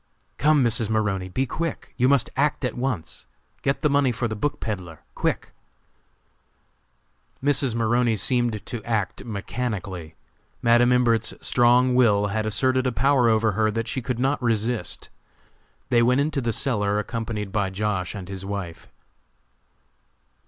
"Come, 0.39 0.63
Mrs. 0.63 0.89
Maroney, 0.89 1.29
be 1.29 1.45
quick! 1.45 1.93
You 1.95 2.09
must 2.09 2.31
act 2.35 2.65
at 2.65 2.75
once! 2.75 3.27
Get 3.61 3.83
the 3.83 3.87
money 3.91 4.11
for 4.11 4.27
the 4.27 4.35
book 4.35 4.59
peddler, 4.59 5.01
quick!" 5.13 5.51
Mrs. 7.43 7.75
Maroney 7.75 8.15
seemed 8.15 8.65
to 8.65 8.83
act 8.83 9.23
mechanically. 9.23 10.15
Madam 10.59 10.91
Imbert's 10.91 11.35
strong 11.39 11.93
will 11.93 12.25
had 12.33 12.47
asserted 12.47 12.87
a 12.87 12.91
power 12.91 13.29
over 13.29 13.51
her 13.51 13.69
that 13.69 13.87
she 13.87 14.01
could 14.01 14.17
not 14.17 14.41
resist. 14.41 15.11
They 15.89 16.01
went 16.01 16.19
into 16.19 16.41
the 16.41 16.51
cellar 16.51 16.97
accompanied 16.97 17.51
by 17.51 17.69
Josh. 17.69 18.15
and 18.15 18.27
his 18.27 18.43
wife. 18.43 18.87